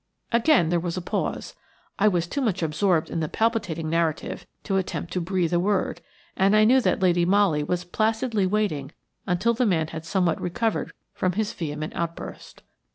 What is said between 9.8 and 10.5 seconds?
had somewhat